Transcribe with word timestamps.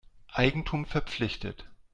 Eigentum 0.33 0.87
verpflichtet. 0.87 1.67